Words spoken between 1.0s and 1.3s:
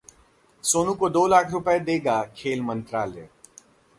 को दो